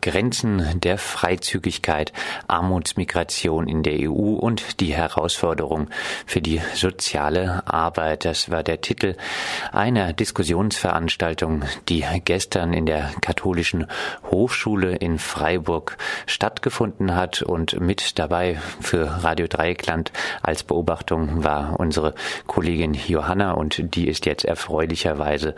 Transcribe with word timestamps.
Grenzen 0.00 0.80
der 0.80 0.98
Freizügigkeit, 0.98 2.12
Armutsmigration 2.48 3.68
in 3.68 3.82
der 3.82 4.10
EU 4.10 4.34
und 4.34 4.80
die 4.80 4.94
Herausforderung 4.94 5.88
für 6.26 6.40
die 6.40 6.60
soziale 6.74 7.62
Arbeit. 7.66 8.24
Das 8.24 8.50
war 8.50 8.62
der 8.62 8.80
Titel 8.80 9.16
einer 9.72 10.12
Diskussionsveranstaltung, 10.12 11.64
die 11.88 12.04
gestern 12.24 12.72
in 12.72 12.86
der 12.86 13.10
Katholischen 13.20 13.86
Hochschule 14.30 14.96
in 14.96 15.18
Freiburg 15.18 15.98
stattgefunden 16.26 17.14
hat 17.14 17.42
und 17.42 17.80
mit 17.80 18.18
dabei 18.18 18.58
für 18.80 19.22
Radio 19.22 19.46
Dreieckland 19.48 20.12
als 20.42 20.62
Beobachtung 20.62 21.44
war 21.44 21.78
unsere 21.78 22.14
Kollegin 22.46 22.94
Johanna 22.94 23.52
und 23.52 23.94
die 23.94 24.08
ist 24.08 24.26
jetzt 24.26 24.44
erfreulicherweise 24.44 25.54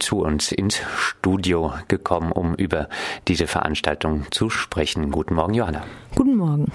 zu 0.00 0.20
uns 0.20 0.52
ins 0.52 0.80
Studio 0.96 1.72
gekommen, 1.88 2.32
um 2.32 2.54
über 2.54 2.88
diese 3.26 3.46
Veranstaltung 3.46 3.77
zu 4.30 4.50
sprechen. 4.50 5.10
Guten 5.10 5.34
Morgen, 5.34 5.54
Johanna. 5.54 5.84
Guten 6.18 6.34
Morgen. 6.34 6.72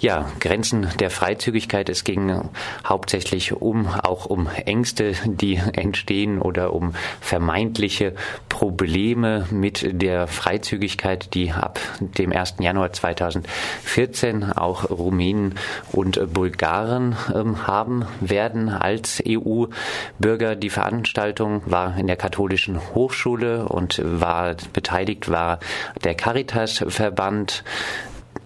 Ja, 0.00 0.30
Grenzen 0.38 0.86
der 1.00 1.08
Freizügigkeit. 1.08 1.88
Es 1.88 2.04
ging 2.04 2.50
hauptsächlich 2.86 3.54
um, 3.54 3.86
auch 3.86 4.26
um 4.26 4.48
Ängste, 4.48 5.14
die 5.24 5.56
entstehen 5.56 6.38
oder 6.38 6.74
um 6.74 6.92
vermeintliche 7.22 8.14
Probleme 8.50 9.46
mit 9.50 10.02
der 10.02 10.26
Freizügigkeit, 10.26 11.32
die 11.32 11.52
ab 11.52 11.80
dem 12.00 12.32
1. 12.32 12.56
Januar 12.60 12.92
2014 12.92 14.44
auch 14.52 14.90
Rumänen 14.90 15.54
und 15.92 16.34
Bulgaren 16.34 17.16
ähm, 17.34 17.66
haben 17.66 18.04
werden 18.20 18.68
als 18.68 19.22
EU-Bürger. 19.26 20.54
Die 20.54 20.68
Veranstaltung 20.68 21.62
war 21.64 21.96
in 21.96 22.08
der 22.08 22.16
katholischen 22.16 22.78
Hochschule 22.94 23.66
und 23.66 24.02
war 24.04 24.54
beteiligt 24.74 25.30
war 25.30 25.60
der 26.04 26.14
Caritas-Verband. 26.14 27.64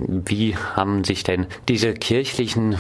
Wie 0.07 0.57
haben 0.57 1.05
sich 1.05 1.23
denn 1.23 1.47
diese 1.69 1.95
kirchlichen 1.95 2.77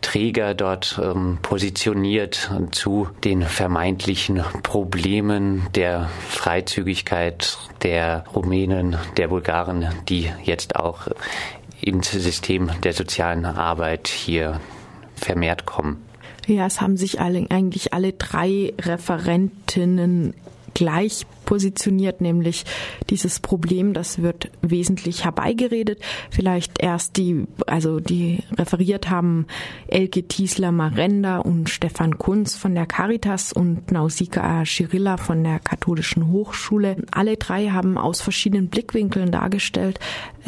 Träger 0.00 0.54
dort 0.54 0.98
ähm, 1.02 1.38
positioniert 1.42 2.50
zu 2.70 3.08
den 3.22 3.42
vermeintlichen 3.42 4.42
Problemen 4.62 5.66
der 5.74 6.08
Freizügigkeit 6.28 7.58
der 7.82 8.24
Rumänen, 8.34 8.96
der 9.16 9.28
Bulgaren, 9.28 9.88
die 10.08 10.30
jetzt 10.42 10.76
auch 10.76 11.08
ins 11.80 12.10
System 12.10 12.70
der 12.82 12.92
sozialen 12.92 13.44
Arbeit 13.44 14.08
hier 14.08 14.60
vermehrt 15.14 15.66
kommen. 15.66 16.02
Ja, 16.46 16.66
es 16.66 16.80
haben 16.80 16.96
sich 16.96 17.20
alle, 17.20 17.46
eigentlich 17.50 17.92
alle 17.92 18.12
drei 18.12 18.72
Referentinnen 18.80 20.34
gleich 20.74 21.26
positioniert, 21.50 22.20
nämlich 22.20 22.64
dieses 23.10 23.40
Problem, 23.40 23.92
das 23.92 24.22
wird 24.22 24.52
wesentlich 24.62 25.24
herbeigeredet. 25.24 26.00
Vielleicht 26.30 26.80
erst 26.80 27.16
die, 27.16 27.44
also 27.66 27.98
die 27.98 28.44
referiert 28.56 29.10
haben 29.10 29.48
Elke 29.88 30.28
Tiesler 30.28 30.70
Marenda 30.70 31.38
und 31.38 31.68
Stefan 31.68 32.18
Kunz 32.18 32.54
von 32.54 32.76
der 32.76 32.86
Caritas 32.86 33.52
und 33.52 33.90
Nausika 33.90 34.64
Schirilla 34.64 35.16
von 35.16 35.42
der 35.42 35.58
Katholischen 35.58 36.30
Hochschule. 36.30 36.98
Alle 37.10 37.36
drei 37.36 37.70
haben 37.70 37.98
aus 37.98 38.20
verschiedenen 38.20 38.68
Blickwinkeln 38.68 39.32
dargestellt, 39.32 39.98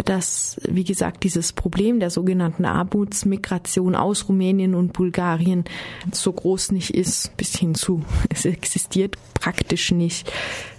dass, 0.05 0.61
wie 0.69 0.85
gesagt, 0.85 1.25
dieses 1.25 1.53
Problem 1.53 1.99
der 1.99 2.11
sogenannten 2.11 2.65
Armutsmigration 2.65 3.97
aus 3.97 4.29
Rumänien 4.29 4.77
und 4.77 4.93
Bulgarien 4.93 5.65
so 6.13 6.33
groß 6.33 6.71
nicht 6.71 6.95
ist, 6.95 7.37
bis 7.37 7.57
hin 7.57 7.75
zu, 7.75 8.05
es 8.29 8.45
existiert 8.45 9.17
praktisch 9.35 9.91
nicht. 9.91 10.31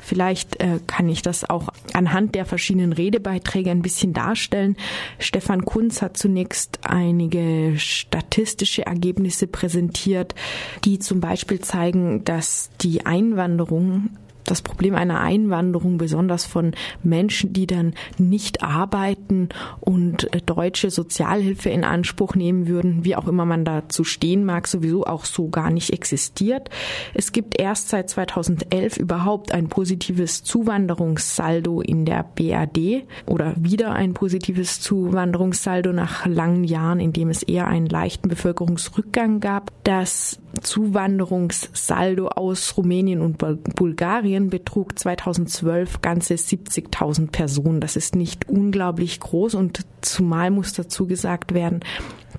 Vielleicht 0.04 0.62
äh, 0.62 0.80
kann 0.86 1.08
ich 1.08 1.22
das 1.22 1.50
auch 1.50 1.70
anhand 1.94 2.36
der 2.36 2.46
verschiedenen 2.46 2.92
Redebeiträge 2.92 3.72
ein 3.72 3.82
bisschen 3.82 4.14
darstellen. 4.14 4.76
Stefan 5.18 5.64
Kunz 5.64 6.02
hat 6.02 6.18
zunächst 6.18 6.80
einige 6.84 7.76
statistische 7.78 8.86
Ergebnisse 8.86 9.48
präsentiert, 9.48 10.36
die 10.84 11.00
zum 11.00 11.22
Beispiel 11.22 11.62
zeigen, 11.62 12.26
dass 12.26 12.70
die 12.82 13.06
Einwanderung 13.06 14.10
das 14.46 14.62
Problem 14.62 14.96
einer 14.96 15.20
Einwanderung, 15.20 15.98
besonders 15.98 16.46
von 16.46 16.74
Menschen, 17.02 17.54
die 17.54 17.68
dann 17.68 17.94
nicht 18.18 18.64
arbeiten 18.64 19.50
und 19.80 20.34
äh, 20.34 20.42
deutsche 20.42 20.90
Sozialhilfe 20.90 21.70
in 21.70 21.84
Anspruch 21.84 22.36
nehmen 22.36 22.68
würden, 22.68 23.06
wie 23.06 23.16
auch 23.16 23.28
immer 23.28 23.46
man 23.46 23.66
dazu 23.66 24.04
stehen 24.04 24.46
mag, 24.46 24.68
sowieso 24.68 25.06
auch 25.06 25.26
so 25.26 25.50
gar 25.50 25.70
nicht 25.70 25.92
existiert. 25.92 26.70
Es 27.14 27.32
gibt 27.32 27.60
erst 27.60 27.90
seit 27.90 28.10
2011 28.10 28.98
überhaupt 28.98 29.54
ein 29.54 29.70
positives 29.70 30.44
Zuwanderungssaldo 30.44 31.82
in 31.82 32.06
der 32.06 32.24
BRD 32.36 33.06
oder 33.26 33.54
wieder 33.58 33.94
ein 33.94 34.14
positives 34.14 34.80
Zuwanderungssaldo 34.82 35.94
nach 35.94 36.26
langen 36.26 36.64
Jahren, 36.64 37.00
in 37.00 37.14
dem 37.14 37.30
es 37.30 37.44
eher 37.44 37.68
einen 37.68 37.88
leichten 37.88 38.30
Bevölkerungsrückgang 38.30 39.40
gab. 39.40 39.72
Das 39.84 40.40
Zuwanderungssaldo 40.62 42.28
aus 42.28 42.78
Rumänien 42.78 43.22
und 43.22 43.38
Bulgarien 43.76 44.33
betrug 44.40 44.98
2012 44.98 46.02
ganze 46.02 46.36
70.000 46.36 47.32
Personen. 47.32 47.82
Das 47.82 47.96
ist 47.96 48.16
nicht 48.16 48.50
unglaublich 48.50 49.20
groß 49.20 49.56
und 49.56 49.82
zumal 50.02 50.52
muss 50.52 50.74
dazu 50.74 51.08
gesagt 51.08 51.54
werden, 51.54 51.82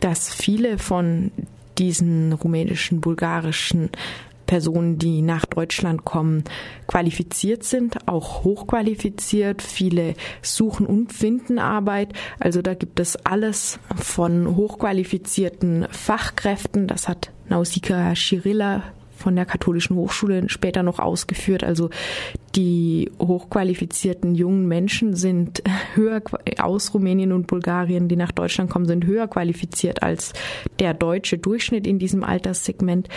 dass 0.00 0.32
viele 0.32 0.78
von 0.78 1.32
diesen 1.78 2.32
rumänischen, 2.32 3.00
bulgarischen 3.00 3.91
Personen, 4.47 4.99
die 4.99 5.22
nach 5.22 5.47
Deutschland 5.47 6.05
kommen, 6.05 6.44
qualifiziert 6.87 7.65
sind, 7.65 8.06
auch 8.06 8.44
hochqualifiziert. 8.44 9.62
Viele 9.62 10.15
suchen 10.43 10.87
und 10.87 11.12
finden 11.12 11.59
Arbeit. 11.59 12.12
Also 12.38 12.62
da 12.62 12.75
gibt 12.75 13.00
es 13.00 13.16
alles 13.16 13.78
von 13.97 14.56
hochqualifizierten 14.56 15.87
Fachkräften. 15.91 16.87
Das 16.87 17.09
hat 17.09 17.31
Nausika 17.49 18.15
Schirilla 18.15 18.82
von 19.25 19.35
der 19.35 19.47
Katholischen 19.47 19.97
Hochschule 19.97 20.51
später 20.51 20.83
noch 20.83 20.99
ausgeführt. 20.99 21.65
Also 21.65 21.89
die 22.56 23.10
hochqualifizierten 23.20 24.34
jungen 24.34 24.69
Menschen 24.69 25.16
sind 25.16 25.62
höher 25.94 26.22
aus 26.59 26.94
Rumänien 26.94 27.32
und 27.32 27.47
Bulgarien, 27.47 28.09
die 28.09 28.16
nach 28.16 28.32
Deutschland 28.32 28.70
kommen, 28.70 28.87
sind 28.87 29.06
höher 29.06 29.26
qualifiziert 29.26 30.03
als 30.03 30.32
der 30.78 30.94
deutsche 30.94 31.38
Durchschnitt 31.38 31.87
in 31.87 31.98
diesem 31.98 32.22
Alterssegment, 32.22 33.09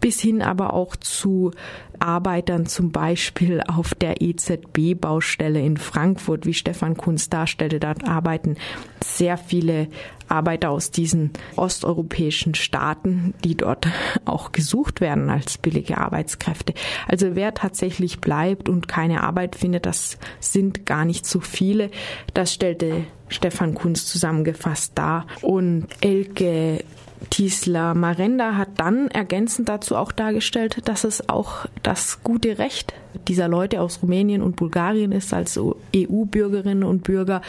bis 0.00 0.20
hin 0.20 0.42
aber 0.42 0.72
auch 0.74 0.96
zu 0.96 1.50
Arbeitern 1.98 2.66
zum 2.66 2.92
Beispiel 2.92 3.62
auf 3.66 3.94
der 3.94 4.20
EZB-Baustelle 4.20 5.60
in 5.60 5.76
Frankfurt, 5.76 6.46
wie 6.46 6.54
Stefan 6.54 6.96
Kunz 6.96 7.30
darstellte. 7.30 7.80
Dort 7.80 8.06
arbeiten 8.06 8.56
sehr 9.02 9.36
viele 9.36 9.88
Arbeiter 10.28 10.70
aus 10.70 10.90
diesen 10.90 11.30
osteuropäischen 11.56 12.54
Staaten, 12.54 13.34
die 13.44 13.56
dort 13.56 13.88
auch 14.24 14.52
gesucht 14.52 15.00
werden 15.00 15.30
als 15.30 15.58
billige 15.58 15.98
Arbeitskräfte. 15.98 16.74
Also 17.06 17.34
wer 17.34 17.54
tatsächlich 17.54 18.20
bleibt 18.20 18.68
und 18.68 18.83
keine 18.88 19.22
Arbeit 19.22 19.56
findet, 19.56 19.86
das 19.86 20.18
sind 20.40 20.86
gar 20.86 21.04
nicht 21.04 21.26
so 21.26 21.40
viele. 21.40 21.90
Das 22.32 22.52
stellte 22.52 23.04
Stefan 23.28 23.74
Kunz 23.74 24.06
zusammengefasst 24.06 24.92
dar. 24.94 25.26
Und 25.42 25.86
Elke 26.00 26.84
Tisla 27.30 27.94
Marenda 27.94 28.56
hat 28.56 28.68
dann 28.76 29.08
ergänzend 29.08 29.68
dazu 29.68 29.96
auch 29.96 30.12
dargestellt, 30.12 30.82
dass 30.84 31.04
es 31.04 31.28
auch 31.28 31.66
das 31.82 32.22
gute 32.22 32.58
Recht 32.58 32.94
dieser 33.28 33.48
Leute 33.48 33.80
aus 33.80 34.02
Rumänien 34.02 34.42
und 34.42 34.56
Bulgarien 34.56 35.12
ist 35.12 35.32
als 35.32 35.58
EU-Bürgerinnen 35.58 36.84
und 36.84 37.04
Bürger. 37.04 37.42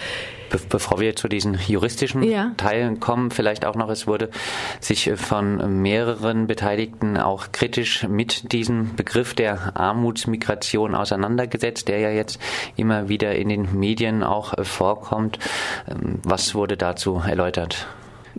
Be 0.50 0.60
bevor 0.70 1.00
wir 1.00 1.16
zu 1.16 1.28
diesen 1.28 1.58
juristischen 1.68 2.24
ja. 2.24 2.52
Teilen 2.58 3.00
kommen, 3.00 3.32
vielleicht 3.32 3.66
auch 3.66 3.76
noch, 3.76 3.90
es 3.90 4.08
wurde 4.08 4.30
sich 4.80 5.12
von 5.16 5.82
mehreren 5.82 6.48
Beteiligten 6.48 7.18
auch 7.18 7.52
kritisch 7.52 8.08
mit 8.08 8.52
diesem 8.52 8.96
Begriff 8.96 9.34
der 9.34 9.76
Armutsmigration 9.76 10.96
auseinandergesetzt, 10.96 11.88
der 11.88 12.00
ja 12.00 12.10
jetzt 12.10 12.40
immer 12.76 13.10
wieder 13.10 13.36
in 13.36 13.50
den 13.50 13.78
Medien 13.78 14.24
auch 14.24 14.54
vorkommt. 14.64 15.40
Ähm, 15.90 16.20
was 16.24 16.56
wurde 16.56 16.78
dazu 16.78 17.22
erläutert? 17.26 17.88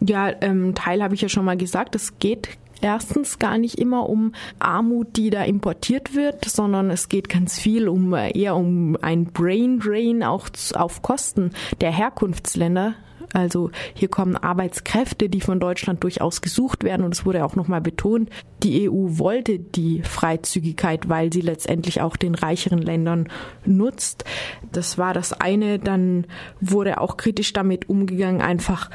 Ja, 0.00 0.32
ähm, 0.40 0.75
Teil 0.75 1.02
habe 1.02 1.14
ich 1.14 1.20
ja 1.20 1.28
schon 1.28 1.44
mal 1.44 1.56
gesagt, 1.56 1.94
es 1.94 2.19
geht 2.19 2.50
erstens 2.81 3.38
gar 3.38 3.58
nicht 3.58 3.78
immer 3.78 4.08
um 4.08 4.32
Armut, 4.58 5.16
die 5.16 5.31
da 5.31 5.44
importiert 5.44 6.14
wird, 6.14 6.44
sondern 6.44 6.90
es 6.90 7.08
geht 7.08 7.28
ganz 7.28 7.58
viel 7.58 7.88
um 7.88 8.14
eher 8.14 8.56
um 8.56 8.96
ein 9.00 9.26
Brain 9.26 9.81
Drain 9.81 10.22
auch 10.22 10.48
auf 10.75 11.02
Kosten 11.02 11.52
der 11.81 11.90
Herkunftsländer 11.93 12.94
Also 13.32 13.70
hier 13.94 14.08
kommen 14.08 14.37
Arbeitskräfte, 14.37 15.28
die 15.28 15.40
von 15.40 15.61
Deutschland 15.61 16.02
durchaus 16.02 16.40
gesucht 16.40 16.84
werden 16.84 17.05
und 17.05 17.14
es 17.14 17.26
wurde 17.26 17.44
auch 17.44 17.56
nochmal 17.56 17.81
betont, 17.81 18.31
die 18.62 18.88
EU 18.88 19.19
wollte 19.19 19.58
die 19.58 20.02
Freizügigkeit, 20.02 21.08
weil 21.08 21.32
sie 21.32 21.40
letztendlich 21.40 22.00
auch 22.00 22.17
den 22.17 22.34
reicheren 22.34 22.78
Ländern 22.78 23.28
nutzt. 23.64 24.25
Das 24.73 24.96
war 24.99 25.12
das 25.12 25.32
eine. 25.32 25.78
Dann 25.78 26.26
wurde 26.61 27.00
auch 27.00 27.17
kritisch 27.17 27.52
damit 27.52 27.88
umgegangen, 27.88 28.40
einfach 28.40 28.90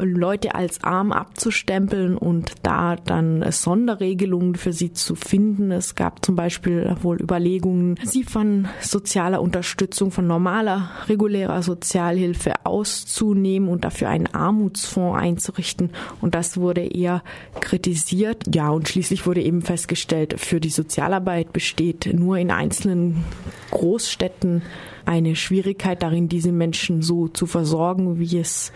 Leute 0.00 0.54
als 0.54 0.82
arm 0.82 1.12
abzustempeln 1.12 2.16
und 2.16 2.54
da 2.62 2.96
dann 2.96 3.44
Sonderregelungen 3.50 4.56
für 4.56 4.72
sie 4.72 4.92
zu 4.92 5.14
finden. 5.14 5.70
Es 5.70 5.94
gab 5.94 6.24
zum 6.24 6.36
Beispiel 6.36 6.96
wohl 7.02 7.20
Überlegungen, 7.20 7.98
sie 8.02 8.24
von 8.24 8.66
sozialer 8.80 9.40
Unterstützung, 9.40 10.10
von 10.10 10.26
normaler, 10.26 10.90
regulärer 11.08 11.62
Sozialhilfe 11.62 12.64
auszunehmen 12.64 13.57
und 13.66 13.84
dafür 13.84 14.10
einen 14.10 14.26
Armutsfonds 14.26 15.18
einzurichten. 15.18 15.90
Und 16.20 16.34
das 16.34 16.58
wurde 16.58 16.82
eher 16.82 17.24
kritisiert. 17.60 18.54
Ja, 18.54 18.68
und 18.68 18.88
schließlich 18.88 19.26
wurde 19.26 19.42
eben 19.42 19.62
festgestellt, 19.62 20.38
für 20.38 20.60
die 20.60 20.68
Sozialarbeit 20.68 21.52
besteht 21.52 22.10
nur 22.12 22.36
in 22.36 22.50
einzelnen 22.50 23.24
Großstädten 23.70 24.62
eine 25.08 25.36
Schwierigkeit 25.36 26.02
darin, 26.02 26.28
diese 26.28 26.52
Menschen 26.52 27.00
so 27.00 27.28
zu 27.28 27.46
versorgen, 27.46 28.18
wie 28.18 28.38
es 28.38 28.72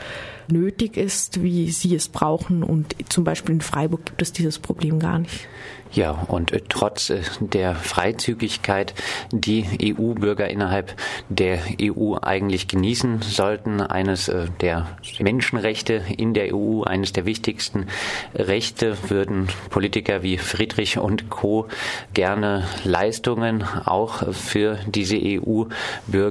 nötig 0.50 0.96
ist, 0.96 1.42
wie 1.42 1.70
sie 1.70 1.94
es 1.94 2.08
brauchen. 2.08 2.62
Und 2.62 2.96
zum 3.10 3.22
Beispiel 3.22 3.56
in 3.56 3.60
Freiburg 3.60 4.06
gibt 4.06 4.22
es 4.22 4.32
dieses 4.32 4.58
Problem 4.58 4.98
gar 4.98 5.18
nicht. 5.18 5.46
Ja, 5.92 6.12
und 6.12 6.52
äh, 6.52 6.62
trotz 6.66 7.10
äh, 7.10 7.20
der 7.40 7.74
Freizügigkeit, 7.74 8.94
die 9.30 9.66
EU-Bürger 9.98 10.48
innerhalb 10.48 10.94
der 11.28 11.58
EU 11.82 12.14
eigentlich 12.14 12.66
genießen 12.66 13.20
sollten, 13.20 13.82
eines 13.82 14.28
äh, 14.28 14.46
der 14.62 14.96
Menschenrechte 15.20 16.02
in 16.16 16.32
der 16.32 16.54
EU, 16.54 16.82
eines 16.82 17.12
der 17.12 17.26
wichtigsten 17.26 17.88
Rechte, 18.34 18.96
würden 19.10 19.48
Politiker 19.68 20.22
wie 20.22 20.38
Friedrich 20.38 20.96
und 20.96 21.28
Co. 21.28 21.66
gerne 22.14 22.66
Leistungen 22.84 23.62
auch 23.84 24.32
für 24.32 24.78
diese 24.86 25.18
EU-Bürger 25.22 26.21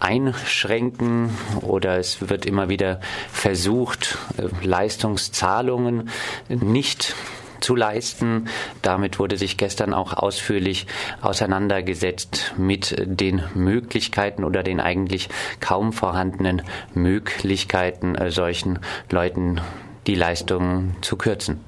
einschränken 0.00 1.30
oder 1.62 1.98
es 1.98 2.28
wird 2.28 2.46
immer 2.46 2.68
wieder 2.68 3.00
versucht, 3.30 4.18
Leistungszahlungen 4.62 6.10
nicht 6.48 7.14
zu 7.60 7.74
leisten. 7.74 8.48
Damit 8.82 9.18
wurde 9.18 9.36
sich 9.36 9.56
gestern 9.56 9.94
auch 9.94 10.12
ausführlich 10.12 10.86
auseinandergesetzt 11.20 12.54
mit 12.56 12.94
den 13.04 13.42
Möglichkeiten 13.54 14.44
oder 14.44 14.62
den 14.62 14.80
eigentlich 14.80 15.28
kaum 15.60 15.92
vorhandenen 15.92 16.62
Möglichkeiten, 16.94 18.14
äh, 18.14 18.30
solchen 18.30 18.78
Leuten 19.10 19.60
die 20.06 20.14
Leistungen 20.14 20.96
zu 21.02 21.16
kürzen. 21.16 21.60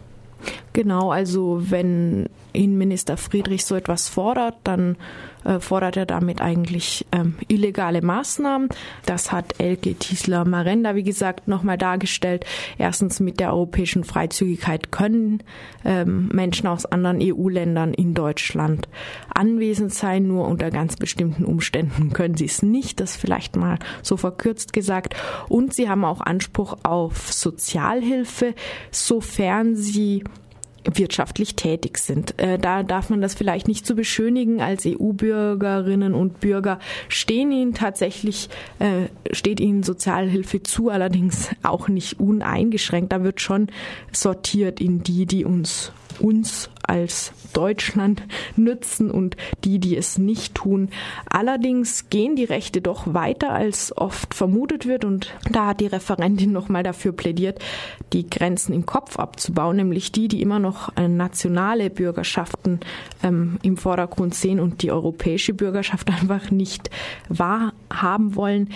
Genau, 0.72 1.10
also 1.10 1.58
wenn 1.70 2.28
Innenminister 2.52 3.16
Friedrich 3.16 3.64
so 3.64 3.74
etwas 3.74 4.08
fordert, 4.08 4.56
dann 4.64 4.96
äh, 5.44 5.60
fordert 5.60 5.96
er 5.96 6.06
damit 6.06 6.40
eigentlich 6.40 7.06
ähm, 7.12 7.36
illegale 7.48 8.02
Maßnahmen. 8.02 8.68
Das 9.06 9.32
hat 9.32 9.54
Elke 9.58 9.94
Tiesler-Marenda, 9.94 10.94
wie 10.94 11.02
gesagt, 11.02 11.48
nochmal 11.48 11.78
dargestellt. 11.78 12.44
Erstens 12.78 13.20
mit 13.20 13.40
der 13.40 13.52
europäischen 13.52 14.04
Freizügigkeit 14.04 14.92
können 14.92 15.42
ähm, 15.84 16.28
Menschen 16.32 16.66
aus 16.66 16.86
anderen 16.86 17.20
EU-Ländern 17.22 17.94
in 17.94 18.14
Deutschland 18.14 18.88
anwesend 19.34 19.94
sein, 19.94 20.26
nur 20.26 20.46
unter 20.46 20.70
ganz 20.70 20.96
bestimmten 20.96 21.44
Umständen 21.44 22.12
können 22.12 22.36
sie 22.36 22.46
es 22.46 22.62
nicht. 22.62 23.00
Das 23.00 23.16
vielleicht 23.16 23.56
mal 23.56 23.78
so 24.02 24.16
verkürzt 24.16 24.72
gesagt. 24.72 25.14
Und 25.48 25.74
sie 25.74 25.88
haben 25.88 26.04
auch 26.04 26.20
Anspruch 26.20 26.76
auf 26.82 27.32
Sozialhilfe, 27.32 28.54
sofern 28.90 29.76
sie 29.76 30.24
wirtschaftlich 30.84 31.56
tätig 31.56 31.98
sind. 31.98 32.38
Äh, 32.38 32.58
da 32.58 32.82
darf 32.82 33.10
man 33.10 33.20
das 33.20 33.34
vielleicht 33.34 33.68
nicht 33.68 33.86
so 33.86 33.94
beschönigen. 33.94 34.60
Als 34.60 34.86
EU-Bürgerinnen 34.86 36.14
und 36.14 36.40
Bürger 36.40 36.78
stehen 37.08 37.52
ihnen 37.52 37.74
tatsächlich, 37.74 38.48
äh, 38.78 39.08
steht 39.34 39.60
ihnen 39.60 39.82
Sozialhilfe 39.82 40.62
zu, 40.62 40.88
allerdings 40.90 41.50
auch 41.62 41.88
nicht 41.88 42.18
uneingeschränkt. 42.20 43.12
Da 43.12 43.22
wird 43.22 43.40
schon 43.40 43.68
sortiert 44.12 44.80
in 44.80 45.02
die, 45.02 45.26
die 45.26 45.44
uns 45.44 45.92
uns 46.20 46.70
als 46.82 47.32
Deutschland 47.52 48.22
nützen 48.56 49.10
und 49.10 49.36
die, 49.64 49.78
die 49.78 49.96
es 49.96 50.18
nicht 50.18 50.54
tun. 50.54 50.88
Allerdings 51.28 52.10
gehen 52.10 52.36
die 52.36 52.44
Rechte 52.44 52.80
doch 52.80 53.14
weiter, 53.14 53.52
als 53.52 53.96
oft 53.96 54.34
vermutet 54.34 54.86
wird 54.86 55.04
und 55.04 55.32
da 55.50 55.68
hat 55.68 55.80
die 55.80 55.86
Referentin 55.86 56.52
nochmal 56.52 56.82
dafür 56.82 57.12
plädiert, 57.12 57.58
die 58.12 58.28
Grenzen 58.28 58.72
im 58.72 58.86
Kopf 58.86 59.18
abzubauen, 59.18 59.76
nämlich 59.76 60.12
die, 60.12 60.28
die 60.28 60.42
immer 60.42 60.58
noch 60.58 60.92
nationale 60.96 61.90
Bürgerschaften 61.90 62.80
ähm, 63.22 63.58
im 63.62 63.76
Vordergrund 63.76 64.34
sehen 64.34 64.60
und 64.60 64.82
die 64.82 64.90
europäische 64.90 65.54
Bürgerschaft 65.54 66.08
einfach 66.20 66.50
nicht 66.50 66.90
wahrhaben 67.28 68.34
wollen. 68.34 68.70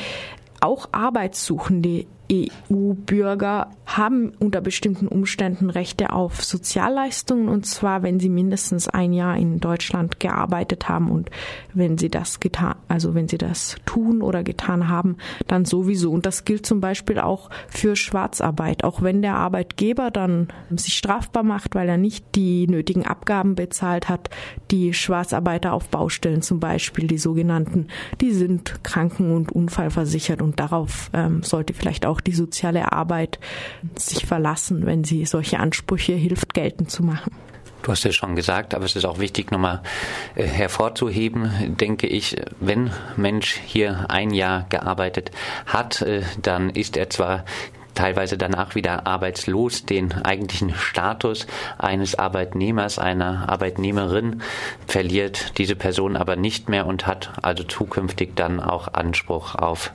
Auch 0.60 0.88
Arbeitssuchende 0.92 2.06
EU-Bürger 2.32 3.70
haben 3.86 4.32
unter 4.38 4.60
bestimmten 4.60 5.08
Umständen 5.08 5.70
Rechte 5.70 6.10
auf 6.10 6.42
Sozialleistungen 6.42 7.48
und 7.48 7.66
zwar, 7.66 8.02
wenn 8.02 8.18
sie 8.18 8.28
mindestens 8.28 8.88
ein 8.88 9.12
Jahr 9.12 9.36
in 9.36 9.60
Deutschland 9.60 10.20
gearbeitet 10.20 10.88
haben 10.88 11.10
und 11.10 11.30
wenn 11.74 11.98
sie 11.98 12.08
das 12.08 12.40
getan, 12.40 12.76
also 12.88 13.14
wenn 13.14 13.28
sie 13.28 13.38
das 13.38 13.76
tun 13.84 14.22
oder 14.22 14.42
getan 14.42 14.88
haben, 14.88 15.16
dann 15.46 15.64
sowieso. 15.64 16.12
Und 16.12 16.24
das 16.26 16.44
gilt 16.44 16.64
zum 16.66 16.80
Beispiel 16.80 17.18
auch 17.18 17.50
für 17.68 17.94
Schwarzarbeit. 17.96 18.84
Auch 18.84 19.02
wenn 19.02 19.22
der 19.22 19.36
Arbeitgeber 19.36 20.10
dann 20.10 20.48
sich 20.74 20.96
strafbar 20.96 21.42
macht, 21.42 21.74
weil 21.74 21.88
er 21.88 21.98
nicht 21.98 22.24
die 22.34 22.66
nötigen 22.66 23.04
Abgaben 23.06 23.54
bezahlt 23.54 24.08
hat, 24.08 24.30
die 24.70 24.94
Schwarzarbeiter 24.94 25.72
auf 25.72 25.88
Baustellen 25.88 26.42
zum 26.42 26.60
Beispiel, 26.60 27.06
die 27.06 27.18
sogenannten, 27.18 27.88
die 28.20 28.32
sind 28.32 28.82
kranken- 28.82 29.32
und 29.32 29.52
unfallversichert 29.52 30.40
und 30.40 30.58
darauf 30.58 31.10
ähm, 31.12 31.42
sollte 31.42 31.74
vielleicht 31.74 32.06
auch 32.06 32.13
auch 32.14 32.20
die 32.20 32.32
soziale 32.32 32.92
Arbeit 32.92 33.40
sich 33.98 34.24
verlassen, 34.24 34.86
wenn 34.86 35.02
sie 35.02 35.26
solche 35.26 35.58
Ansprüche 35.58 36.12
hilft, 36.12 36.54
geltend 36.54 36.90
zu 36.90 37.02
machen. 37.02 37.32
Du 37.82 37.90
hast 37.90 38.06
es 38.06 38.14
schon 38.14 38.34
gesagt, 38.34 38.72
aber 38.72 38.86
es 38.86 38.96
ist 38.96 39.04
auch 39.04 39.18
wichtig, 39.18 39.50
nochmal 39.50 39.82
äh, 40.36 40.44
hervorzuheben, 40.44 41.76
denke 41.78 42.06
ich, 42.06 42.36
wenn 42.58 42.90
Mensch 43.16 43.60
hier 43.66 44.06
ein 44.08 44.30
Jahr 44.30 44.64
gearbeitet 44.70 45.32
hat, 45.66 46.00
äh, 46.00 46.22
dann 46.40 46.70
ist 46.70 46.96
er 46.96 47.10
zwar 47.10 47.44
teilweise 47.94 48.36
danach 48.38 48.74
wieder 48.74 49.06
arbeitslos 49.06 49.86
den 49.86 50.12
eigentlichen 50.12 50.74
Status 50.74 51.46
eines 51.78 52.14
Arbeitnehmers, 52.14 52.98
einer 52.98 53.48
Arbeitnehmerin 53.48 54.42
verliert 54.86 55.58
diese 55.58 55.76
Person 55.76 56.16
aber 56.16 56.36
nicht 56.36 56.68
mehr 56.68 56.86
und 56.86 57.06
hat 57.06 57.32
also 57.42 57.64
zukünftig 57.64 58.34
dann 58.34 58.60
auch 58.60 58.92
Anspruch 58.92 59.54
auf 59.54 59.92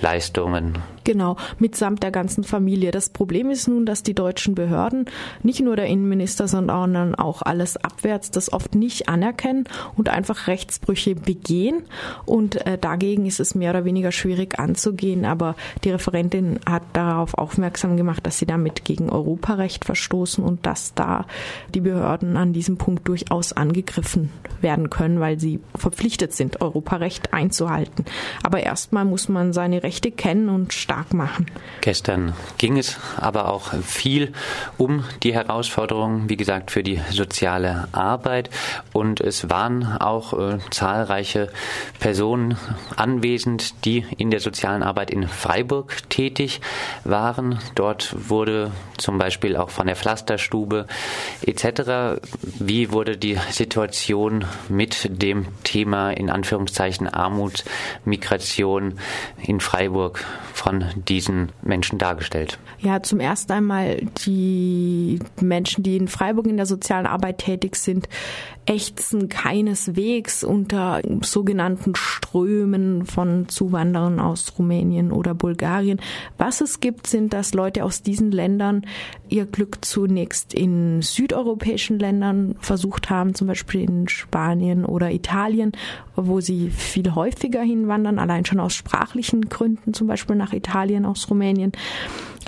Leistungen. 0.00 0.78
Genau, 1.08 1.36
mitsamt 1.58 2.02
der 2.02 2.10
ganzen 2.10 2.44
Familie. 2.44 2.90
Das 2.90 3.08
Problem 3.08 3.50
ist 3.50 3.66
nun, 3.66 3.86
dass 3.86 4.02
die 4.02 4.12
deutschen 4.12 4.54
Behörden, 4.54 5.06
nicht 5.42 5.60
nur 5.60 5.74
der 5.74 5.86
Innenminister, 5.86 6.48
sondern 6.48 7.14
auch 7.14 7.40
alles 7.40 7.78
abwärts, 7.78 8.30
das 8.30 8.52
oft 8.52 8.74
nicht 8.74 9.08
anerkennen 9.08 9.64
und 9.96 10.10
einfach 10.10 10.48
Rechtsbrüche 10.48 11.14
begehen. 11.14 11.84
Und 12.26 12.66
äh, 12.66 12.76
dagegen 12.76 13.24
ist 13.24 13.40
es 13.40 13.54
mehr 13.54 13.70
oder 13.70 13.86
weniger 13.86 14.12
schwierig 14.12 14.58
anzugehen. 14.58 15.24
Aber 15.24 15.54
die 15.82 15.90
Referentin 15.90 16.60
hat 16.68 16.82
darauf 16.92 17.37
aufmerksam 17.38 17.96
gemacht, 17.96 18.26
dass 18.26 18.38
sie 18.38 18.46
damit 18.46 18.84
gegen 18.84 19.10
Europarecht 19.10 19.84
verstoßen 19.84 20.42
und 20.42 20.66
dass 20.66 20.94
da 20.94 21.26
die 21.74 21.80
Behörden 21.80 22.36
an 22.36 22.52
diesem 22.52 22.78
Punkt 22.78 23.06
durchaus 23.06 23.52
angegriffen 23.52 24.30
werden 24.60 24.90
können, 24.90 25.20
weil 25.20 25.38
sie 25.38 25.60
verpflichtet 25.74 26.32
sind, 26.32 26.60
Europarecht 26.60 27.32
einzuhalten. 27.32 28.04
Aber 28.42 28.60
erstmal 28.60 29.04
muss 29.04 29.28
man 29.28 29.52
seine 29.52 29.82
Rechte 29.82 30.10
kennen 30.10 30.48
und 30.48 30.72
stark 30.72 31.14
machen. 31.14 31.46
Gestern 31.80 32.32
ging 32.58 32.76
es 32.76 32.98
aber 33.16 33.52
auch 33.52 33.72
viel 33.82 34.32
um 34.76 35.04
die 35.22 35.34
Herausforderungen, 35.34 36.28
wie 36.28 36.36
gesagt, 36.36 36.70
für 36.70 36.82
die 36.82 37.00
soziale 37.10 37.88
Arbeit 37.92 38.50
und 38.92 39.20
es 39.20 39.48
waren 39.50 39.84
auch 39.84 40.32
äh, 40.32 40.58
zahlreiche 40.70 41.50
Personen 42.00 42.56
anwesend, 42.96 43.84
die 43.84 44.04
in 44.16 44.30
der 44.30 44.40
sozialen 44.40 44.82
Arbeit 44.82 45.10
in 45.10 45.28
Freiburg 45.28 46.08
tätig 46.08 46.60
waren 47.04 47.27
erfahren. 47.28 47.58
Dort 47.74 48.14
wurde 48.28 48.70
zum 48.96 49.18
Beispiel 49.18 49.56
auch 49.56 49.70
von 49.70 49.86
der 49.86 49.96
Pflasterstube 49.96 50.86
etc. 51.44 52.20
Wie 52.58 52.90
wurde 52.92 53.16
die 53.16 53.38
Situation 53.50 54.44
mit 54.68 55.08
dem 55.10 55.46
Thema 55.64 56.10
in 56.10 56.30
Anführungszeichen 56.30 57.06
Armut, 57.06 57.64
Migration 58.04 58.94
in 59.42 59.60
Freiburg 59.60 60.24
von 60.54 60.84
diesen 61.08 61.50
Menschen 61.62 61.98
dargestellt? 61.98 62.58
Ja, 62.80 63.02
zum 63.02 63.20
ersten 63.20 63.52
einmal 63.52 64.00
die 64.26 65.20
Menschen, 65.40 65.82
die 65.82 65.96
in 65.96 66.08
Freiburg 66.08 66.46
in 66.46 66.56
der 66.56 66.66
sozialen 66.66 67.06
Arbeit 67.06 67.38
tätig 67.38 67.76
sind, 67.76 68.08
ächzen 68.68 69.28
keineswegs 69.28 70.44
unter 70.44 71.00
sogenannten 71.22 71.94
Strömen 71.94 73.06
von 73.06 73.48
Zuwanderern 73.48 74.20
aus 74.20 74.52
Rumänien 74.58 75.10
oder 75.10 75.34
Bulgarien. 75.34 76.00
Was 76.36 76.60
es 76.60 76.80
gibt, 76.80 77.06
sind, 77.06 77.17
dass 77.26 77.54
Leute 77.54 77.84
aus 77.84 78.02
diesen 78.02 78.30
Ländern 78.30 78.82
ihr 79.28 79.46
Glück 79.46 79.84
zunächst 79.84 80.54
in 80.54 81.02
südeuropäischen 81.02 81.98
Ländern 81.98 82.54
versucht 82.60 83.10
haben, 83.10 83.34
zum 83.34 83.48
Beispiel 83.48 83.82
in 83.82 84.08
Spanien 84.08 84.84
oder 84.84 85.10
Italien, 85.10 85.72
wo 86.14 86.40
sie 86.40 86.70
viel 86.70 87.14
häufiger 87.14 87.62
hinwandern, 87.62 88.20
allein 88.20 88.44
schon 88.44 88.60
aus 88.60 88.74
sprachlichen 88.74 89.48
Gründen, 89.48 89.92
zum 89.92 90.06
Beispiel 90.06 90.36
nach 90.36 90.52
Italien, 90.52 91.04
aus 91.04 91.28
Rumänien. 91.28 91.72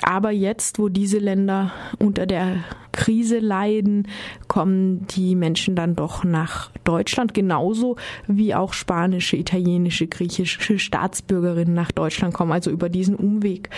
Aber 0.02 0.30
jetzt, 0.30 0.78
wo 0.78 0.88
diese 0.88 1.18
Länder 1.18 1.72
unter 1.98 2.26
der 2.26 2.64
Krise 2.92 3.38
leiden, 3.38 4.08
kommen 4.48 5.06
die 5.08 5.34
Menschen 5.34 5.76
dann 5.76 5.94
doch 5.94 6.24
nach 6.24 6.70
Deutschland, 6.84 7.34
genauso 7.34 7.96
wie 8.26 8.54
auch 8.54 8.72
spanische, 8.72 9.36
italienische, 9.36 10.06
griechische 10.06 10.78
Staatsbürgerinnen 10.78 11.74
nach 11.74 11.92
Deutschland 11.92 12.34
kommen, 12.34 12.52
also 12.52 12.70
über 12.70 12.88
diesen 12.88 13.14
Umweg. 13.14 13.70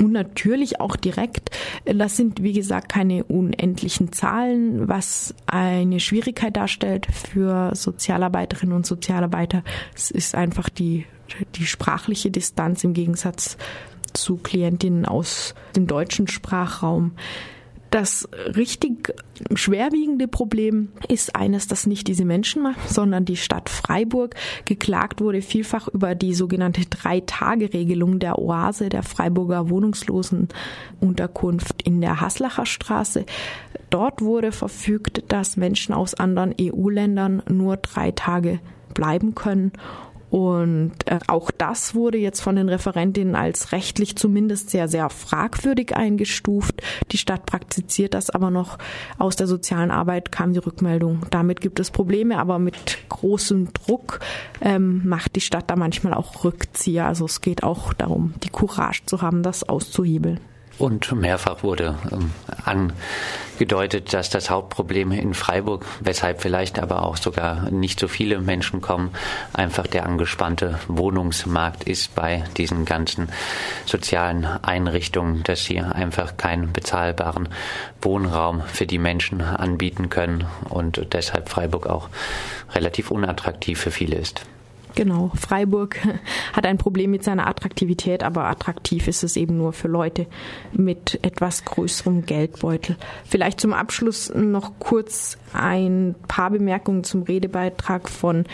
Und 0.00 0.12
natürlich 0.12 0.80
auch 0.80 0.96
direkt. 0.96 1.50
Das 1.84 2.16
sind, 2.16 2.42
wie 2.42 2.52
gesagt, 2.52 2.88
keine 2.88 3.24
unendlichen 3.24 4.12
Zahlen, 4.12 4.88
was 4.88 5.34
eine 5.46 6.00
Schwierigkeit 6.00 6.56
darstellt 6.56 7.06
für 7.12 7.74
Sozialarbeiterinnen 7.74 8.74
und 8.74 8.86
Sozialarbeiter. 8.86 9.62
Es 9.94 10.10
ist 10.10 10.34
einfach 10.34 10.68
die 10.68 11.06
die 11.56 11.66
sprachliche 11.66 12.30
Distanz 12.30 12.84
im 12.84 12.94
Gegensatz 12.94 13.58
zu 14.12 14.36
Klientinnen 14.36 15.06
aus 15.06 15.54
dem 15.76 15.86
deutschen 15.86 16.28
Sprachraum. 16.28 17.12
Das 17.90 18.28
richtig 18.54 19.14
schwerwiegende 19.54 20.28
Problem 20.28 20.90
ist 21.08 21.34
eines, 21.34 21.68
das 21.68 21.86
nicht 21.86 22.06
diese 22.06 22.26
Menschen 22.26 22.62
machen, 22.62 22.82
sondern 22.86 23.24
die 23.24 23.38
Stadt 23.38 23.70
Freiburg. 23.70 24.34
Geklagt 24.66 25.22
wurde 25.22 25.40
vielfach 25.40 25.88
über 25.88 26.14
die 26.14 26.34
sogenannte 26.34 26.82
Drei-Tage-Regelung 26.82 28.18
der 28.18 28.38
Oase 28.38 28.90
der 28.90 29.02
Freiburger 29.02 29.70
Wohnungslosenunterkunft 29.70 31.80
in 31.82 32.02
der 32.02 32.20
Haslacher 32.20 32.66
Straße. 32.66 33.24
Dort 33.88 34.20
wurde 34.20 34.52
verfügt, 34.52 35.22
dass 35.28 35.56
Menschen 35.56 35.94
aus 35.94 36.12
anderen 36.14 36.54
EU-Ländern 36.60 37.42
nur 37.48 37.78
drei 37.78 38.10
Tage 38.10 38.60
bleiben 38.92 39.34
können 39.34 39.72
und 40.30 40.92
äh, 41.06 41.18
auch 41.26 41.50
das 41.50 41.94
wurde 41.94 42.18
jetzt 42.18 42.40
von 42.40 42.56
den 42.56 42.68
Referentinnen 42.68 43.34
als 43.34 43.72
rechtlich 43.72 44.16
zumindest 44.16 44.70
sehr, 44.70 44.88
sehr 44.88 45.08
fragwürdig 45.08 45.96
eingestuft. 45.96 46.82
Die 47.12 47.18
Stadt 47.18 47.46
praktiziert 47.46 48.14
das 48.14 48.28
aber 48.30 48.50
noch. 48.50 48.78
Aus 49.18 49.36
der 49.36 49.46
sozialen 49.46 49.90
Arbeit 49.90 50.30
kam 50.30 50.52
die 50.52 50.58
Rückmeldung. 50.58 51.20
Damit 51.30 51.60
gibt 51.60 51.80
es 51.80 51.90
Probleme, 51.90 52.38
aber 52.38 52.58
mit 52.58 52.98
großem 53.08 53.72
Druck 53.72 54.20
ähm, 54.60 55.02
macht 55.06 55.36
die 55.36 55.40
Stadt 55.40 55.70
da 55.70 55.76
manchmal 55.76 56.14
auch 56.14 56.44
Rückzieher. 56.44 57.06
Also 57.06 57.24
es 57.24 57.40
geht 57.40 57.62
auch 57.62 57.94
darum, 57.94 58.34
die 58.42 58.50
Courage 58.50 59.02
zu 59.06 59.22
haben, 59.22 59.42
das 59.42 59.66
auszuhebeln. 59.66 60.40
Und 60.78 61.10
mehrfach 61.10 61.64
wurde 61.64 61.98
ähm, 62.12 62.30
angedeutet, 62.64 64.12
dass 64.14 64.30
das 64.30 64.48
Hauptproblem 64.48 65.10
in 65.10 65.34
Freiburg, 65.34 65.84
weshalb 65.98 66.40
vielleicht 66.40 66.78
aber 66.78 67.02
auch 67.02 67.16
sogar 67.16 67.68
nicht 67.70 67.98
so 67.98 68.06
viele 68.06 68.40
Menschen 68.40 68.80
kommen, 68.80 69.10
einfach 69.52 69.88
der 69.88 70.06
angespannte 70.06 70.78
Wohnungsmarkt 70.86 71.82
ist 71.84 72.14
bei 72.14 72.44
diesen 72.56 72.84
ganzen 72.84 73.28
sozialen 73.86 74.44
Einrichtungen, 74.44 75.42
dass 75.42 75.64
sie 75.64 75.80
einfach 75.80 76.36
keinen 76.36 76.72
bezahlbaren 76.72 77.48
Wohnraum 78.00 78.62
für 78.62 78.86
die 78.86 78.98
Menschen 78.98 79.40
anbieten 79.40 80.10
können 80.10 80.46
und 80.68 81.12
deshalb 81.12 81.48
Freiburg 81.48 81.88
auch 81.88 82.08
relativ 82.72 83.10
unattraktiv 83.10 83.80
für 83.80 83.90
viele 83.90 84.16
ist. 84.16 84.42
Genau, 84.98 85.30
Freiburg 85.36 85.96
hat 86.52 86.66
ein 86.66 86.76
Problem 86.76 87.12
mit 87.12 87.22
seiner 87.22 87.46
Attraktivität, 87.46 88.24
aber 88.24 88.46
attraktiv 88.46 89.06
ist 89.06 89.22
es 89.22 89.36
eben 89.36 89.56
nur 89.56 89.72
für 89.72 89.86
Leute 89.86 90.26
mit 90.72 91.20
etwas 91.22 91.64
größerem 91.64 92.26
Geldbeutel. 92.26 92.96
Vielleicht 93.24 93.60
zum 93.60 93.74
Abschluss 93.74 94.34
noch 94.34 94.80
kurz 94.80 95.38
ein 95.52 96.16
paar 96.26 96.50
Bemerkungen 96.50 97.04
zum 97.04 97.22
Redebeitrag 97.22 98.08
von 98.08 98.44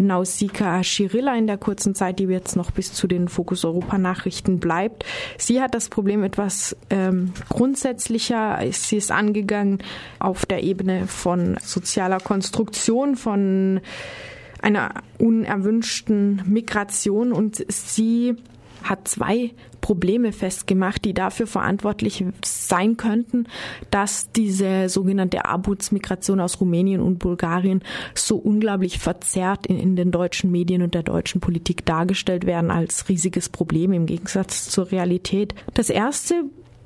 Nausika 0.00 0.82
Schirilla 0.82 1.36
in 1.36 1.46
der 1.46 1.58
kurzen 1.58 1.94
Zeit, 1.94 2.18
die 2.18 2.24
jetzt 2.24 2.56
noch 2.56 2.70
bis 2.70 2.94
zu 2.94 3.06
den 3.06 3.28
Fokus 3.28 3.66
Europa 3.66 3.98
Nachrichten 3.98 4.60
bleibt. 4.60 5.04
Sie 5.36 5.60
hat 5.60 5.74
das 5.74 5.90
Problem 5.90 6.24
etwas 6.24 6.74
ähm, 6.88 7.34
grundsätzlicher. 7.50 8.58
Sie 8.70 8.96
ist 8.96 9.12
angegangen 9.12 9.82
auf 10.18 10.46
der 10.46 10.62
Ebene 10.62 11.06
von 11.08 11.58
sozialer 11.60 12.20
Konstruktion, 12.20 13.16
von 13.16 13.82
einer 14.64 14.94
unerwünschten 15.18 16.42
Migration 16.46 17.32
und 17.32 17.64
sie 17.68 18.34
hat 18.82 19.08
zwei 19.08 19.52
Probleme 19.80 20.32
festgemacht, 20.32 21.04
die 21.04 21.14
dafür 21.14 21.46
verantwortlich 21.46 22.24
sein 22.42 22.96
könnten, 22.96 23.46
dass 23.90 24.30
diese 24.32 24.88
sogenannte 24.88 25.44
Armutsmigration 25.44 26.40
aus 26.40 26.60
Rumänien 26.60 27.00
und 27.00 27.18
Bulgarien 27.18 27.82
so 28.14 28.36
unglaublich 28.36 28.98
verzerrt 28.98 29.66
in, 29.66 29.78
in, 29.78 29.96
den 29.96 30.10
deutschen 30.10 30.50
Medien 30.50 30.82
und 30.82 30.94
der 30.94 31.02
deutschen 31.02 31.40
Politik 31.40 31.84
dargestellt 31.84 32.46
werden 32.46 32.70
als 32.70 33.08
riesiges 33.08 33.48
Problem 33.48 33.92
im 33.92 34.06
Gegensatz 34.06 34.70
zur 34.70 34.90
Realität. 34.90 35.54
Das 35.74 35.90
erste 35.90 36.44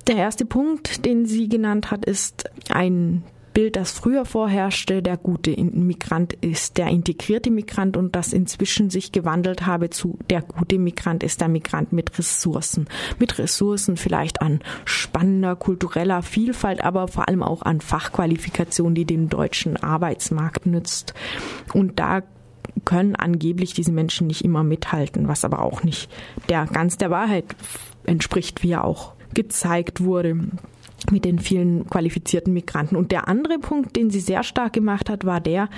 der 0.08 0.16
erste 0.16 0.46
Punkt, 0.46 1.04
den 1.04 1.26
sie 1.26 1.48
genannt 1.48 1.90
hat, 1.90 2.06
ist 2.06 2.48
ein 2.70 3.22
Bild, 3.54 3.76
das 3.76 3.92
früher 3.92 4.24
vorherrschte, 4.24 5.02
der 5.02 5.16
gute 5.16 5.50
Migrant 5.50 6.32
ist 6.34 6.78
der 6.78 6.88
integrierte 6.88 7.50
Migrant 7.50 7.96
und 7.96 8.14
das 8.14 8.32
inzwischen 8.32 8.90
sich 8.90 9.12
gewandelt 9.12 9.66
habe 9.66 9.90
zu 9.90 10.18
der 10.30 10.42
gute 10.42 10.78
Migrant 10.78 11.22
ist 11.22 11.40
der 11.40 11.48
Migrant 11.48 11.92
mit 11.92 12.18
Ressourcen. 12.18 12.88
Mit 13.18 13.38
Ressourcen 13.38 13.96
vielleicht 13.96 14.42
an 14.42 14.60
spannender 14.84 15.56
kultureller 15.56 16.22
Vielfalt, 16.22 16.82
aber 16.82 17.08
vor 17.08 17.28
allem 17.28 17.42
auch 17.42 17.62
an 17.62 17.80
Fachqualifikation, 17.80 18.94
die 18.94 19.04
dem 19.04 19.28
deutschen 19.28 19.76
Arbeitsmarkt 19.76 20.66
nützt. 20.66 21.14
Und 21.72 21.98
da 21.98 22.22
können 22.84 23.16
angeblich 23.16 23.74
diese 23.74 23.92
Menschen 23.92 24.26
nicht 24.26 24.44
immer 24.44 24.62
mithalten, 24.62 25.28
was 25.28 25.44
aber 25.44 25.62
auch 25.62 25.82
nicht 25.82 26.10
der 26.48 26.66
ganz 26.66 26.96
der 26.96 27.10
Wahrheit 27.10 27.44
entspricht, 28.04 28.62
wie 28.62 28.68
ja 28.68 28.84
auch 28.84 29.14
gezeigt 29.34 30.02
wurde 30.02 30.36
mit 31.10 31.24
den 31.24 31.38
vielen 31.38 31.86
qualifizierten 31.86 32.52
Migranten. 32.52 32.96
Und 32.96 33.12
der 33.12 33.28
andere 33.28 33.58
Punkt, 33.58 33.96
den 33.96 34.10
sie 34.10 34.20
sehr 34.20 34.42
stark 34.42 34.72
gemacht 34.72 35.08
hat, 35.08 35.24
war 35.24 35.40
der, 35.40 35.68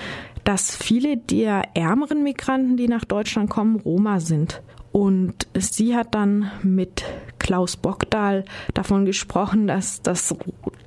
dass 0.45 0.77
viele 0.77 1.17
der 1.17 1.77
ärmeren 1.77 2.23
Migranten, 2.23 2.77
die 2.77 2.89
nach 2.89 3.05
Deutschland 3.05 3.51
kommen, 3.51 3.77
Roma 3.77 4.21
sind. 4.21 4.63
Und 4.93 5.47
sie 5.55 5.95
hat 5.95 6.15
dann 6.15 6.51
mit 6.63 7.05
Klaus 7.39 7.77
Bockdahl 7.77 8.45
davon 8.75 9.05
gesprochen, 9.05 9.67
dass 9.69 10.03
das, 10.03 10.35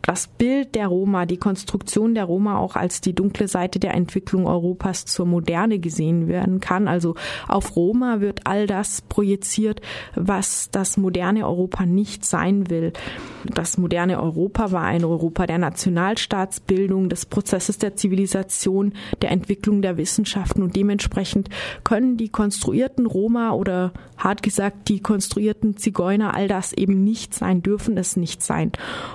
das 0.04 0.28
Bild 0.28 0.76
der 0.76 0.88
Roma, 0.88 1.26
die 1.26 1.38
Konstruktion 1.38 2.14
der 2.14 2.26
Roma 2.26 2.58
auch 2.58 2.76
als 2.76 3.00
die 3.00 3.14
dunkle 3.14 3.48
Seite 3.48 3.80
der 3.80 3.94
Entwicklung 3.94 4.46
Europas 4.46 5.06
zur 5.06 5.26
Moderne 5.26 5.80
gesehen 5.80 6.28
werden 6.28 6.60
kann. 6.60 6.90
Also 6.90 7.16
auf 7.48 7.76
Roma 7.78 8.20
wird 8.20 8.42
all 8.46 8.68
das 8.68 9.02
projiziert, 9.02 9.82
was 10.14 10.70
das 10.72 10.98
moderne 10.98 11.48
Europa 11.48 11.86
nicht 11.86 12.26
sein 12.26 12.70
will. 12.70 12.92
Das 13.46 13.78
moderne 13.78 14.22
Europa 14.22 14.72
war 14.74 14.84
ein 14.84 15.06
Europa 15.06 15.48
der 15.48 15.58
Nationalstaatsbildung, 15.58 17.08
des 17.08 17.26
Prozesses 17.26 17.78
der 17.78 17.96
Zivilisation, 17.96 18.94
der 19.22 19.32
Entwicklung 19.32 19.82
der 19.82 19.98
Wissenschaften 19.98 20.64
und 20.64 20.76
dementsprechend 20.76 21.50
können 21.86 22.18
die 22.18 22.30
konstruierten 22.30 23.06
Roma 23.06 23.52
oder 23.52 23.94
hart 24.18 24.44
gesagt 24.44 24.90
die 24.90 25.00
konstruierten 25.00 25.78
Zigeuner 25.78 26.34
all 26.34 26.48
das 26.48 26.74
eben 26.74 27.04
nicht 27.04 27.34
sein, 27.34 27.62
dürfen 27.62 27.98
es 27.98 28.18
nicht 28.18 28.44
sein. 28.44 28.72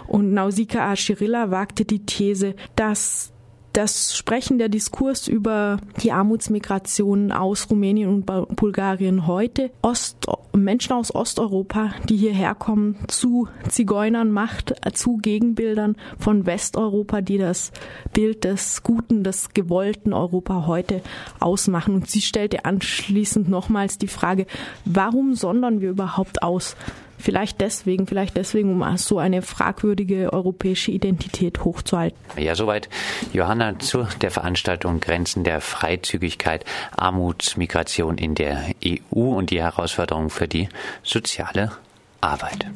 Und 0.07 0.33
Nausicaa 0.33 0.78
Schirilla 0.97 1.51
wagte 1.51 1.85
die 1.85 2.05
These, 2.05 2.55
dass 2.77 3.33
das 3.73 4.17
Sprechen 4.17 4.59
der 4.59 4.69
Diskurs 4.69 5.29
über 5.29 5.79
die 6.03 6.11
Armutsmigration 6.11 7.31
aus 7.31 7.71
Rumänien 7.71 8.09
und 8.09 8.57
Bulgarien 8.57 9.27
heute 9.27 9.71
Ost, 9.83 10.27
Menschen 10.53 10.95
aus 10.95 11.15
Osteuropa, 11.15 11.93
die 12.09 12.17
hierher 12.17 12.57
kommen, 12.57 12.97
zu 13.07 13.47
Zigeunern 13.69 14.33
macht, 14.33 14.75
zu 14.95 15.19
Gegenbildern 15.19 15.97
von 16.19 16.47
Westeuropa, 16.47 17.21
die 17.21 17.39
das 17.39 17.71
Bild 18.13 18.43
des 18.43 18.83
guten, 18.83 19.23
des 19.23 19.51
gewollten 19.51 20.13
Europa 20.13 20.67
heute 20.67 21.01
ausmachen. 21.39 21.95
Und 21.95 22.11
sie 22.11 22.23
stellte 22.23 22.65
anschließend 22.65 23.49
nochmals 23.49 23.99
die 23.99 24.09
Frage, 24.09 24.47
warum 24.85 25.35
sondern 25.35 25.81
wir 25.81 25.91
überhaupt 25.91 26.43
aus? 26.43 26.75
Vielleicht 27.19 27.61
deswegen, 27.61 28.07
vielleicht 28.07 28.37
deswegen, 28.37 28.71
um 28.71 28.97
so 28.97 29.19
eine 29.19 29.43
fragwürdige 29.43 30.33
europäische 30.33 30.91
Identität 30.91 31.65
hochzuhalten. 31.65 32.17
Ja, 32.37 32.55
soweit 32.55 32.89
Johanna 33.33 33.79
zu 33.79 34.07
der 34.21 34.31
Veranstaltung 34.31 35.01
Grenzen 35.01 35.45
der 35.45 35.61
Freizügigkeit, 35.61 36.65
Armutsmigration 36.97 38.19
in 38.19 38.35
der 38.35 38.67
EU 38.85 39.37
und 39.37 39.51
die 39.51 39.61
Herausforderungen 39.61 40.31
für 40.31 40.49
die 40.49 40.69
soziale 41.03 41.73
Arbeit. 42.21 42.67